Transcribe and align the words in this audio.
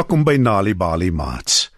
Welkom 0.00 0.22
by 0.24 0.38
Nali 0.40 0.72
Bali 0.72 1.10
Mats. 1.12 1.68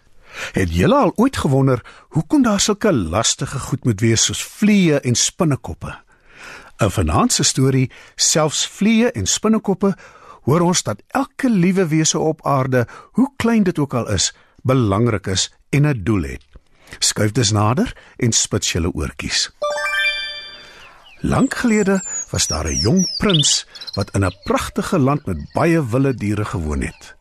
Het 0.55 0.71
julle 0.71 0.95
al 0.95 1.11
ooit 1.19 1.35
gewonder 1.37 1.81
hoekom 2.15 2.43
daar 2.45 2.59
sulke 2.63 2.93
lastige 2.93 3.59
goed 3.59 3.83
moet 3.83 3.99
wees 3.99 4.23
soos 4.29 4.43
vliee 4.43 4.99
en 4.99 5.15
spinnekoppe? 5.15 5.91
'n 6.79 6.89
Vanaand 6.89 7.33
se 7.33 7.43
storie, 7.43 7.91
selfs 8.15 8.67
vliee 8.67 9.11
en 9.11 9.27
spinnekoppe, 9.27 9.91
hoor 10.47 10.61
ons 10.61 10.83
dat 10.83 11.03
elke 11.07 11.49
liewe 11.49 11.87
wese 11.87 12.19
op 12.19 12.45
aarde, 12.47 12.87
hoe 13.11 13.27
klein 13.35 13.63
dit 13.63 13.79
ook 13.79 13.93
al 13.93 14.07
is, 14.09 14.31
belangrik 14.61 15.27
is 15.27 15.51
en 15.69 15.87
'n 15.87 16.03
doel 16.03 16.23
het. 16.23 16.45
Skuif 16.99 17.31
dus 17.31 17.51
nader 17.51 17.91
en 18.15 18.31
spits 18.31 18.71
julle 18.71 18.93
oortjies. 18.93 19.51
Lank 21.19 21.55
gelede 21.55 21.99
was 22.31 22.47
daar 22.47 22.67
'n 22.67 22.79
jong 22.79 23.17
prins 23.17 23.67
wat 23.93 24.15
in 24.15 24.25
'n 24.25 24.37
pragtige 24.43 24.99
land 24.99 25.25
met 25.25 25.51
baie 25.53 25.89
wilde 25.89 26.15
diere 26.15 26.45
gewoon 26.45 26.81
het. 26.81 27.15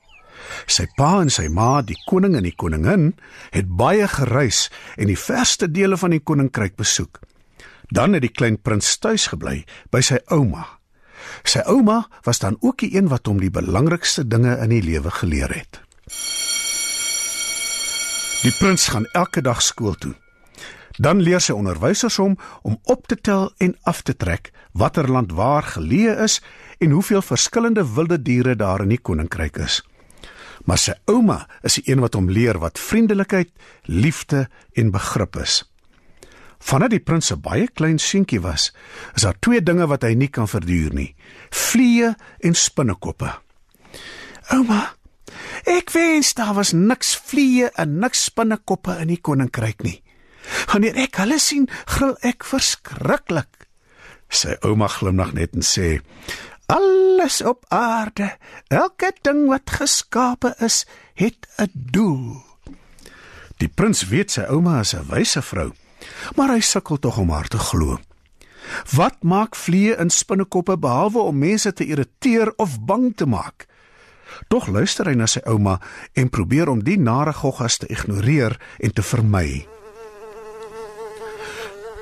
Sy 0.66 0.86
pa 0.96 1.20
en 1.22 1.30
sy 1.30 1.48
ma, 1.48 1.82
die 1.82 1.98
koning 2.06 2.36
en 2.38 2.46
die 2.46 2.56
koningin, 2.56 3.12
het 3.54 3.68
baie 3.68 4.08
gereis 4.08 4.68
en 4.96 5.10
die 5.10 5.18
verste 5.18 5.68
dele 5.70 5.98
van 6.00 6.14
die 6.14 6.22
koninkryk 6.22 6.76
besoek. 6.80 7.20
Dan 7.92 8.16
het 8.16 8.24
die 8.24 8.32
klein 8.32 8.56
prins 8.56 8.96
tuis 8.98 9.28
gebly 9.32 9.62
by 9.92 10.00
sy 10.00 10.20
ouma. 10.32 10.64
Sy 11.44 11.62
ouma 11.70 12.06
was 12.26 12.40
dan 12.42 12.56
ook 12.60 12.82
die 12.82 12.94
een 12.96 13.10
wat 13.12 13.26
hom 13.26 13.40
die 13.40 13.52
belangrikste 13.52 14.24
dinge 14.26 14.56
in 14.64 14.72
die 14.74 14.82
lewe 14.82 15.10
geleer 15.10 15.52
het. 15.52 15.82
Die 18.42 18.54
prins 18.58 18.88
gaan 18.90 19.06
elke 19.14 19.42
dag 19.42 19.62
skool 19.62 19.94
toe. 19.94 20.14
Dan 20.98 21.22
leer 21.24 21.40
sy 21.40 21.54
onderwysers 21.56 22.18
hom 22.20 22.34
om 22.62 22.76
op 22.90 23.06
te 23.08 23.16
tel 23.16 23.52
en 23.64 23.76
af 23.88 24.02
te 24.02 24.16
trek 24.16 24.50
watter 24.72 25.08
land 25.08 25.32
waar 25.32 25.64
geleë 25.76 26.16
is 26.24 26.40
en 26.80 26.90
hoeveel 26.90 27.22
verskillende 27.22 27.84
wilde 27.94 28.18
diere 28.22 28.56
daar 28.56 28.82
in 28.82 28.92
die 28.92 29.00
koninkryk 29.00 29.56
is. 29.56 29.80
Maar 30.64 30.78
sy 30.78 30.94
ouma 31.10 31.46
is 31.66 31.78
die 31.78 31.90
een 31.90 32.02
wat 32.02 32.14
hom 32.14 32.30
leer 32.30 32.58
wat 32.62 32.78
vriendelikheid, 32.78 33.50
liefde 33.90 34.46
en 34.78 34.92
begrip 34.94 35.36
is. 35.42 35.62
Vandat 36.62 36.92
die 36.94 37.02
prins 37.02 37.32
'n 37.32 37.40
baie 37.42 37.66
klein 37.68 37.98
seentjie 37.98 38.40
was, 38.40 38.72
is 39.14 39.22
daar 39.22 39.38
twee 39.40 39.62
dinge 39.62 39.86
wat 39.86 40.02
hy 40.02 40.14
nie 40.14 40.28
kan 40.28 40.48
verduur 40.48 40.94
nie: 40.94 41.14
vliee 41.50 42.14
en 42.40 42.54
spinnekoppe. 42.54 43.32
Ouma, 44.50 44.94
ek 45.66 45.90
wens 45.90 46.34
daar 46.34 46.54
was 46.54 46.72
niks 46.72 47.16
vliee 47.16 47.70
en 47.74 47.98
niks 47.98 48.24
spinnekoppe 48.24 48.98
in 49.00 49.08
die 49.08 49.20
koninkryk 49.20 49.82
nie. 49.82 50.02
Wanneer 50.72 50.96
ek 50.96 51.16
hulle 51.16 51.38
sien, 51.38 51.68
gril 51.86 52.16
ek 52.22 52.44
verskriklik. 52.44 53.66
Sy 54.32 54.56
ouma 54.62 54.88
glimlag 54.88 55.34
net 55.34 55.54
en 55.54 55.62
sê: 55.62 56.00
Alles 56.66 57.42
op 57.42 57.64
aarde, 57.68 58.36
elke 58.68 59.12
ding 59.20 59.46
wat 59.48 59.70
geskape 59.70 60.54
is, 60.58 60.86
het 61.14 61.48
'n 61.56 61.70
doel. 61.72 62.42
Die 63.56 63.68
prins 63.68 64.08
weet 64.08 64.30
sy 64.30 64.40
ouma 64.40 64.80
is 64.80 64.94
'n 64.94 65.06
wyse 65.08 65.42
vrou, 65.42 65.72
maar 66.36 66.48
hy 66.48 66.60
sukkel 66.60 66.98
tog 66.98 67.18
om 67.18 67.30
haar 67.30 67.48
te 67.48 67.58
glo. 67.58 67.98
Wat 68.94 69.22
maak 69.22 69.56
vliee 69.56 69.96
in 69.96 70.10
spinnekoppe 70.10 70.78
behalwe 70.78 71.18
om 71.18 71.38
mense 71.38 71.72
te 71.72 71.84
irriteer 71.84 72.52
of 72.56 72.80
bang 72.80 73.16
te 73.16 73.26
maak? 73.26 73.66
Tog 74.48 74.66
luister 74.66 75.06
hy 75.06 75.14
na 75.14 75.26
sy 75.26 75.40
ouma 75.44 75.80
en 76.12 76.30
probeer 76.30 76.68
om 76.68 76.82
die 76.84 76.98
nare 76.98 77.32
goggas 77.32 77.76
te 77.76 77.86
ignoreer 77.86 78.60
en 78.78 78.92
te 78.92 79.02
vermy. 79.02 79.71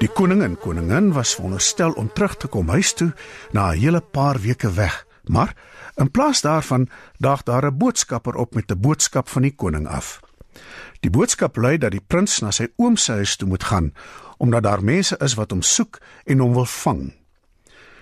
Die 0.01 0.09
koning 0.09 0.41
en 0.41 0.55
koningin 0.57 1.11
was 1.13 1.35
veronderstel 1.37 1.93
om 2.01 2.07
terug 2.17 2.39
te 2.41 2.49
kom 2.49 2.71
huis 2.73 2.95
toe 2.97 3.11
na 3.53 3.73
'n 3.73 3.79
hele 3.79 4.01
paar 4.01 4.41
weke 4.41 4.73
weg, 4.73 5.07
maar 5.25 5.53
in 5.97 6.11
plaas 6.11 6.41
daarvan 6.41 6.89
daag 7.19 7.43
daar 7.43 7.67
'n 7.67 7.77
boodskapper 7.77 8.35
op 8.35 8.55
met 8.55 8.71
'n 8.71 8.81
boodskap 8.81 9.29
van 9.29 9.43
die 9.43 9.55
koning 9.55 9.89
af. 9.89 10.21
Die 11.01 11.11
boodskap 11.11 11.57
lui 11.57 11.79
dat 11.79 11.91
die 11.91 12.05
prins 12.07 12.41
na 12.41 12.51
sy 12.51 12.69
oom 12.77 12.97
se 12.97 13.13
huis 13.13 13.37
toe 13.37 13.49
moet 13.49 13.65
gaan 13.65 13.93
omdat 14.37 14.63
daar 14.63 14.85
mense 14.85 15.17
is 15.19 15.35
wat 15.35 15.51
hom 15.51 15.63
soek 15.63 15.99
en 16.25 16.39
hom 16.39 16.53
wil 16.53 16.67
vang. 16.67 17.13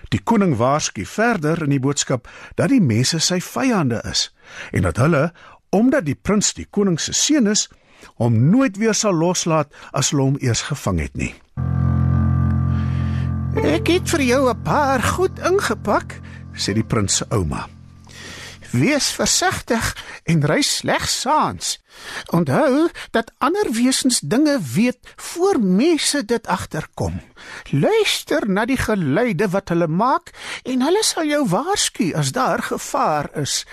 Die 0.09 0.21
koning 0.23 0.55
waarsku 0.55 1.05
verder 1.05 1.63
in 1.63 1.69
die 1.69 1.79
boodskap 1.79 2.29
dat 2.55 2.69
die 2.69 2.81
mense 2.81 3.19
sy 3.19 3.39
vyande 3.41 4.01
is 4.09 4.35
en 4.71 4.81
dat 4.81 4.97
hulle 4.97 5.33
omdat 5.69 6.05
die 6.05 6.15
prins 6.15 6.53
die 6.53 6.67
koning 6.69 6.99
se 6.99 7.13
seun 7.13 7.47
is, 7.47 7.69
hom 8.15 8.49
nooit 8.49 8.77
weer 8.77 8.93
sal 8.93 9.13
loslaat 9.13 9.73
as 9.91 10.09
hulle 10.09 10.23
hom 10.23 10.37
eers 10.39 10.61
gevang 10.61 10.99
het 10.99 11.15
nie. 11.17 11.33
Ek 13.57 13.87
het 13.89 14.05
vir 14.13 14.21
jou 14.21 14.49
'n 14.49 14.61
paar 14.61 15.01
goed 15.01 15.39
ingepak, 15.39 16.19
sê 16.53 16.73
die 16.73 16.83
prins 16.83 17.15
se 17.15 17.25
ouma. 17.29 17.67
Wees 18.71 19.09
versigtig 19.09 19.95
en 20.23 20.45
ry 20.45 20.61
slegs 20.61 21.21
saans. 21.21 21.79
Onthou 22.29 22.89
dat 23.11 23.31
ander 23.37 23.71
wesens 23.71 24.19
dinge 24.19 24.59
weet 24.73 24.97
voor 25.15 25.59
mense 25.59 26.25
dit 26.25 26.47
agterkom. 26.47 27.21
Luister 27.71 28.49
na 28.49 28.65
die 28.65 28.77
geluide 28.77 29.49
wat 29.49 29.69
hulle 29.69 29.87
maak 29.87 30.29
en 30.63 30.81
hulle 30.81 31.03
sal 31.03 31.25
jou 31.25 31.47
waarsku 31.47 32.13
as 32.13 32.31
daar 32.31 32.61
gevaar 32.61 33.29
is. 33.33 33.65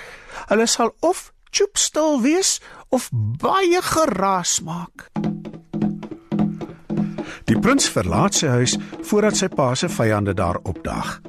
Hulle 0.49 0.67
sal 0.67 0.97
of 1.01 1.33
choopstil 1.51 2.21
wees 2.21 2.61
of 2.89 3.11
baie 3.13 3.83
geraas 3.83 4.61
maak. 4.61 5.26
Die 7.47 7.55
prins 7.63 7.87
verlaat 7.95 8.35
sy 8.35 8.49
huis 8.51 8.75
voordat 9.07 9.39
sy 9.39 9.47
pa 9.53 9.69
se 9.79 9.87
vyande 9.93 10.35
daar 10.35 10.59
opdaag. 10.67 11.21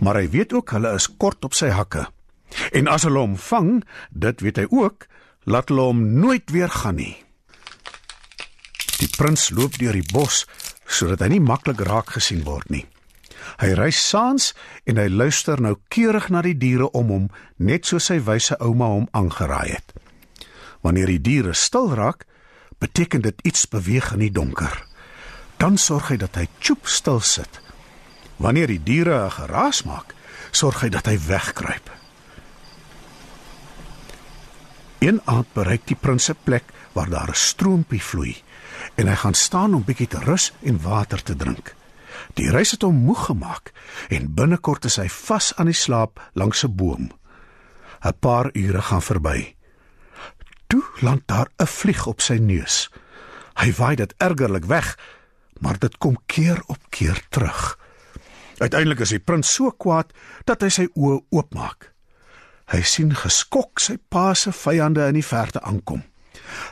Maar 0.00 0.22
hy 0.22 0.28
weet 0.32 0.54
ook 0.56 0.72
hulle 0.72 0.94
is 0.96 1.08
kort 1.20 1.44
op 1.44 1.56
sy 1.56 1.68
hakke. 1.68 2.06
En 2.72 2.88
as 2.88 3.04
hulle 3.04 3.20
hom 3.20 3.36
vang, 3.36 3.82
dit 4.10 4.40
weet 4.40 4.62
hy 4.62 4.66
ook, 4.72 5.04
laat 5.44 5.68
hulle 5.68 5.84
hom 5.90 6.00
nooit 6.22 6.48
weer 6.54 6.72
gaan 6.72 6.96
nie. 6.96 7.12
Die 8.96 9.10
prins 9.18 9.50
loop 9.52 9.76
deur 9.76 9.92
die 9.92 10.06
bos 10.14 10.46
sodat 10.86 11.20
hy 11.26 11.34
nie 11.34 11.42
maklik 11.42 11.82
raak 11.84 12.14
gesien 12.14 12.44
word 12.46 12.70
nie. 12.72 12.86
Hy 13.60 13.74
ry 13.76 13.90
saans 13.92 14.52
en 14.88 14.96
hy 15.02 15.10
luister 15.12 15.60
nou 15.60 15.74
keurig 15.92 16.30
na 16.32 16.40
die 16.46 16.56
diere 16.56 16.88
om 16.96 17.12
hom, 17.12 17.28
net 17.58 17.84
soos 17.84 18.08
sy 18.08 18.20
wyse 18.24 18.56
ouma 18.64 18.88
hom 18.94 19.10
aangeraai 19.12 19.76
het. 19.76 19.92
Wanneer 20.86 21.12
die 21.12 21.20
diere 21.20 21.52
stil 21.58 21.92
raak, 21.98 22.24
beteken 22.80 23.26
dit 23.26 23.44
iets 23.44 23.66
beweeg 23.68 24.14
in 24.14 24.28
die 24.28 24.32
donker 24.32 24.85
dan 25.56 25.78
sorg 25.78 26.08
hy 26.08 26.16
dat 26.16 26.36
hy 26.36 26.46
choop 26.60 26.86
stil 26.86 27.20
sit. 27.20 27.60
Wanneer 28.36 28.66
die 28.66 28.82
diere 28.82 29.24
'n 29.24 29.30
geraas 29.30 29.82
maak, 29.82 30.14
sorg 30.50 30.80
hy 30.80 30.88
dat 30.88 31.06
hy 31.06 31.18
wegkruip. 31.18 31.90
Een 34.98 35.20
aand 35.24 35.52
bereik 35.52 35.86
die 35.86 35.96
prins 35.96 36.24
se 36.24 36.34
plek 36.34 36.64
waar 36.92 37.08
daar 37.08 37.28
'n 37.28 37.34
stroompie 37.34 38.02
vloei 38.02 38.36
en 38.94 39.06
hy 39.06 39.14
gaan 39.14 39.34
staan 39.34 39.74
om 39.74 39.84
bietjie 39.84 40.08
te 40.08 40.18
rus 40.18 40.52
en 40.62 40.82
water 40.82 41.22
te 41.22 41.36
drink. 41.36 41.74
Die 42.34 42.50
reis 42.50 42.70
het 42.70 42.82
hom 42.82 42.96
moeg 42.96 43.26
gemaak 43.26 43.72
en 44.08 44.34
binnekort 44.34 44.84
is 44.84 44.96
hy 44.96 45.08
vas 45.08 45.52
aan 45.56 45.66
die 45.66 45.80
slaap 45.84 46.20
langs 46.32 46.64
'n 46.64 46.74
boom. 46.76 47.12
'n 48.04 48.18
Paar 48.20 48.50
ure 48.52 48.82
gaan 48.82 49.02
verby. 49.02 49.54
Toe 50.66 50.84
land 51.00 51.22
daar 51.26 51.48
'n 51.58 51.66
vlieg 51.66 52.06
op 52.06 52.20
sy 52.20 52.34
neus. 52.34 52.90
Hy 53.54 53.72
waai 53.72 53.96
dit 53.96 54.14
ergerlik 54.16 54.64
weg 54.64 54.96
maar 55.60 55.78
dit 55.78 55.98
kom 55.98 56.18
keer 56.26 56.62
op 56.66 56.78
keer 56.90 57.20
terug. 57.28 57.76
Uiteindelik 58.58 59.02
is 59.04 59.12
die 59.12 59.20
prins 59.20 59.52
so 59.52 59.70
kwaad 59.70 60.12
dat 60.48 60.64
hy 60.64 60.70
sy 60.72 60.86
oë 60.94 61.20
oopmaak. 61.34 61.92
Hy 62.72 62.82
sien 62.82 63.12
geskok 63.14 63.80
sy 63.80 63.98
pa 64.10 64.32
se 64.34 64.52
vyande 64.52 65.04
in 65.06 65.18
die 65.20 65.26
verte 65.26 65.60
aankom. 65.62 66.02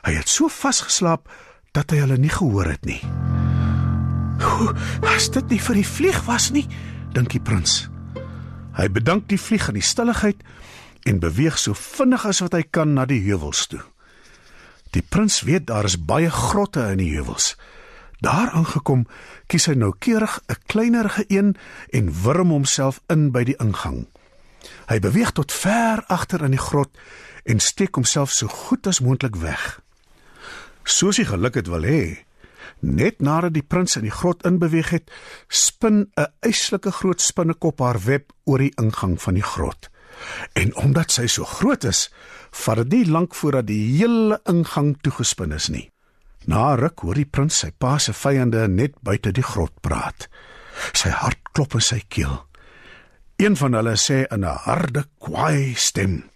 Hy 0.06 0.16
het 0.16 0.30
so 0.30 0.48
vasgeslaap 0.50 1.28
dat 1.76 1.92
hy 1.92 2.02
hulle 2.04 2.18
nie 2.18 2.32
gehoor 2.32 2.70
het 2.72 2.86
nie. 2.88 3.00
Hoe 4.42 4.72
was 5.04 5.30
dit 5.34 5.54
nie 5.54 5.60
vir 5.62 5.80
die 5.80 5.88
vlieg 5.88 6.20
was 6.26 6.50
nie, 6.54 6.66
dink 7.14 7.32
die 7.34 7.42
prins. 7.42 7.84
Hy 8.74 8.88
bedank 8.90 9.28
die 9.30 9.38
vlieg 9.38 9.68
in 9.70 9.78
die 9.78 9.86
stilligheid 9.86 10.40
en 11.06 11.20
beweeg 11.22 11.58
so 11.60 11.76
vinnig 11.78 12.24
as 12.26 12.40
wat 12.42 12.56
hy 12.56 12.64
kan 12.64 12.96
na 12.96 13.04
die 13.06 13.22
heuwels 13.26 13.68
toe. 13.70 13.82
Die 14.94 15.02
prins 15.02 15.42
weet 15.46 15.68
daar 15.70 15.86
is 15.86 15.98
baie 15.98 16.30
grotte 16.30 16.86
in 16.94 17.02
die 17.02 17.12
heuwels. 17.14 17.54
Daar 18.18 18.50
aangekom, 18.50 19.06
kies 19.46 19.66
hy 19.66 19.74
noukeurig 19.74 20.40
'n 20.46 20.60
kleinerige 20.66 21.24
een 21.28 21.56
en 21.90 22.22
wurm 22.22 22.50
homself 22.50 23.00
in 23.06 23.30
by 23.30 23.44
die 23.44 23.56
ingang. 23.58 24.06
Hy 24.86 24.98
beweeg 24.98 25.32
tot 25.32 25.52
ver 25.52 26.04
agter 26.06 26.44
in 26.44 26.50
die 26.50 26.60
grot 26.60 26.90
en 27.44 27.60
steek 27.60 27.94
homself 27.94 28.30
so 28.30 28.46
goed 28.48 28.86
as 28.86 29.00
moontlik 29.00 29.36
weg. 29.36 29.80
Soos 30.84 31.16
hy 31.16 31.24
geluk 31.24 31.54
het 31.54 31.66
wil 31.66 31.82
hê, 31.82 32.24
net 32.80 33.20
nadat 33.20 33.54
die 33.54 33.64
prins 33.64 33.96
in 33.96 34.02
die 34.02 34.12
grot 34.12 34.44
inbeweeg 34.44 34.90
het, 34.90 35.10
spin 35.48 36.10
'n 36.16 36.26
eislike 36.40 36.90
groot 36.90 37.20
spinnekop 37.20 37.80
haar 37.80 38.00
web 38.04 38.32
oor 38.44 38.58
die 38.58 38.72
ingang 38.76 39.20
van 39.22 39.34
die 39.34 39.42
grot. 39.42 39.90
En 40.52 40.74
omdat 40.76 41.10
sy 41.10 41.26
so 41.26 41.44
groot 41.44 41.84
is, 41.84 42.10
vat 42.50 42.76
dit 42.76 42.92
nie 42.92 43.10
lank 43.10 43.34
voordat 43.34 43.66
die 43.66 43.98
hele 43.98 44.40
ingang 44.44 44.96
toegespin 45.00 45.52
is 45.52 45.68
nie. 45.68 45.93
Na 46.46 46.74
ruk 46.76 47.00
hoor 47.00 47.16
die 47.16 47.28
prins 47.28 47.62
sy 47.62 47.70
pa 47.80 47.96
se 47.98 48.12
vyande 48.12 48.66
net 48.68 48.98
buite 49.04 49.32
die 49.32 49.44
grot 49.44 49.72
praat. 49.82 50.28
Sy 50.92 51.12
hart 51.14 51.40
klop 51.56 51.76
in 51.78 51.84
sy 51.84 52.02
keel. 52.08 52.42
Een 53.40 53.56
van 53.56 53.74
hulle 53.74 53.96
sê 53.96 54.24
in 54.30 54.44
'n 54.44 54.58
harde, 54.66 55.04
kwaai 55.18 55.74
stem: 55.74 56.30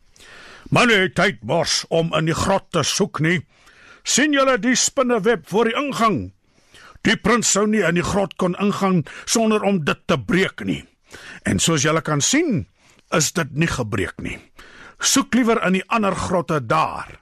Moenie 0.70 1.12
tyd 1.12 1.43
mors 1.43 1.84
om 1.88 2.14
in 2.14 2.26
die 2.26 2.34
grot 2.34 2.72
te 2.72 2.82
soek 2.82 3.20
nie. 3.20 3.46
sien 4.05 4.32
julle 4.32 4.58
die 4.58 4.76
spinneweb 4.76 5.49
voor 5.49 5.64
die 5.64 5.76
ingang? 5.76 6.32
Die 7.02 7.16
prins 7.16 7.50
sou 7.52 7.66
nie 7.66 7.84
in 7.84 7.94
die 7.94 8.04
grot 8.04 8.37
kon 8.37 8.56
ingaan 8.56 9.04
sonder 9.25 9.62
om 9.62 9.84
dit 9.84 10.00
te 10.06 10.19
breek 10.19 10.64
nie. 10.64 10.84
En 11.44 11.58
soos 11.58 11.82
julle 11.82 12.00
kan 12.00 12.20
sien, 12.20 12.66
is 13.12 13.32
dit 13.32 13.50
nie 13.52 13.66
gebreek 13.66 14.20
nie. 14.20 14.38
Soek 14.99 15.34
liewer 15.34 15.61
in 15.66 15.72
die 15.72 15.84
ander 15.88 16.16
grotte 16.16 16.61
daar. 16.66 17.20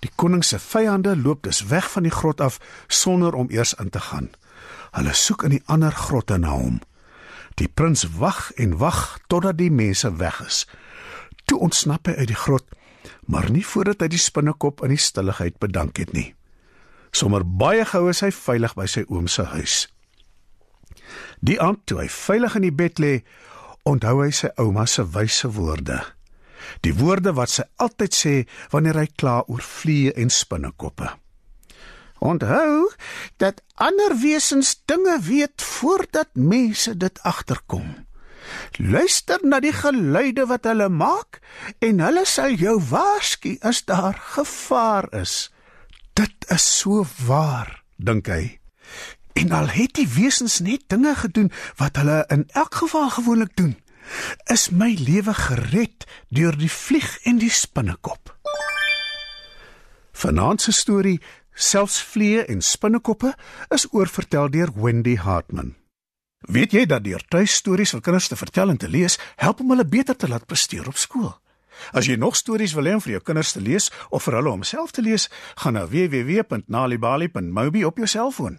Die 0.00 0.10
koning 0.16 0.44
se 0.44 0.58
vyande 0.58 1.16
loop 1.16 1.42
dus 1.42 1.62
weg 1.68 1.90
van 1.90 2.06
die 2.08 2.14
grot 2.14 2.40
af 2.40 2.58
sonder 2.88 3.34
om 3.34 3.50
eers 3.50 3.74
in 3.74 3.90
te 3.90 4.00
gaan. 4.00 4.30
Hulle 4.96 5.12
soek 5.14 5.44
in 5.46 5.56
die 5.56 5.62
ander 5.66 5.92
grotte 5.92 6.38
na 6.38 6.54
hom. 6.56 6.80
Die 7.60 7.68
prins 7.68 8.06
wag 8.16 8.50
en 8.56 8.78
wag 8.80 9.18
totdat 9.28 9.58
die 9.58 9.70
mense 9.70 10.16
weg 10.16 10.40
is. 10.46 10.64
Toe 11.44 11.58
ontsnap 11.58 12.08
hy 12.08 12.16
uit 12.16 12.30
die 12.32 12.38
grot, 12.38 12.64
maar 13.26 13.50
nie 13.50 13.64
voordat 13.66 14.00
hy 14.00 14.08
die 14.14 14.22
spinnekop 14.22 14.84
in 14.86 14.94
die 14.94 15.00
stilligheid 15.00 15.58
bedank 15.60 16.00
het 16.00 16.12
nie. 16.16 16.30
Sommer 17.12 17.44
baie 17.44 17.84
gou 17.84 18.06
is 18.10 18.22
hy 18.24 18.30
veilig 18.32 18.76
by 18.78 18.86
sy 18.88 19.04
oom 19.08 19.28
se 19.28 19.44
huis. 19.52 19.82
Die 21.44 21.58
aand 21.60 21.82
toe 21.90 22.00
hy 22.02 22.08
veilig 22.12 22.56
in 22.56 22.66
die 22.68 22.76
bed 22.76 23.02
lê, 23.02 23.12
onthou 23.88 24.20
hy 24.22 24.30
sy 24.34 24.52
ouma 24.60 24.86
se 24.86 25.04
wyse 25.14 25.48
woorde. 25.56 26.00
Die 26.84 26.94
woorde 26.94 27.34
wat 27.38 27.50
sy 27.50 27.64
altyd 27.76 28.14
sê 28.16 28.34
wanneer 28.74 29.00
hy 29.00 29.08
kla 29.16 29.40
oor 29.46 29.64
vliee 29.64 30.12
en 30.12 30.30
spinnekoppe. 30.30 31.08
Onthou 32.20 32.90
dat 33.40 33.62
ander 33.74 34.16
wesens 34.20 34.76
dinge 34.84 35.16
weet 35.24 35.62
voordat 35.62 36.28
mense 36.34 36.96
dit 36.96 37.22
agterkom. 37.22 38.06
Luister 38.76 39.40
na 39.42 39.60
die 39.60 39.72
geluide 39.72 40.46
wat 40.50 40.66
hulle 40.68 40.88
maak 40.88 41.40
en 41.78 42.00
hulle 42.04 42.26
sal 42.28 42.56
jou 42.60 42.76
waarsku 42.90 43.56
as 43.64 43.84
daar 43.88 44.18
gevaar 44.34 45.08
is. 45.16 45.48
Dit 46.18 46.48
is 46.52 46.66
so 46.80 47.06
waar, 47.26 47.82
dink 47.96 48.28
hy. 48.28 48.60
En 49.38 49.52
al 49.56 49.70
het 49.72 49.94
die 49.96 50.08
wesens 50.08 50.58
net 50.60 50.88
dinge 50.92 51.14
gedoen 51.22 51.52
wat 51.80 51.96
hulle 51.96 52.24
in 52.28 52.44
elk 52.52 52.74
geval 52.82 53.08
gewoonlik 53.16 53.54
doen, 53.56 53.76
is 54.52 54.68
my 54.70 54.94
lewe 54.98 55.34
gered 55.34 56.06
deur 56.28 56.56
die 56.56 56.70
vlieg 56.70 57.18
en 57.24 57.38
die 57.38 57.50
spinnekop. 57.50 58.34
Vanaand 60.20 60.60
se 60.60 60.72
storie, 60.72 61.20
selfs 61.54 62.00
vliee 62.02 62.44
en 62.44 62.62
spinnekoppe, 62.62 63.34
is 63.68 63.86
oorvertel 63.90 64.50
deur 64.50 64.72
Wendy 64.76 65.16
Hartman. 65.16 65.74
Weet 66.48 66.72
jy 66.72 66.86
dat 66.88 67.04
deur 67.04 67.22
tuistories 67.28 67.92
vir 67.92 68.02
kinders 68.04 68.28
te 68.28 68.36
vertel 68.36 68.72
en 68.72 68.80
te 68.80 68.88
lees, 68.88 69.18
help 69.36 69.60
om 69.60 69.72
hulle 69.74 69.84
beter 69.84 70.16
te 70.16 70.28
laat 70.28 70.46
presteer 70.48 70.88
op 70.88 70.96
skool? 70.96 71.32
As 71.96 72.08
jy 72.08 72.16
nog 72.20 72.36
stories 72.36 72.74
wil 72.76 72.88
hê 72.88 72.96
om 72.96 73.04
vir 73.04 73.16
jou 73.16 73.22
kinders 73.24 73.52
te 73.56 73.62
lees 73.64 73.88
of 74.10 74.24
vir 74.26 74.36
hulle 74.40 74.52
om 74.52 74.64
self 74.64 74.92
te 74.96 75.04
lees, 75.04 75.28
gaan 75.62 75.76
na 75.76 75.86
www.nalibali.mobi 75.88 77.84
op 77.88 78.00
jou 78.00 78.08
selfoon. 78.08 78.58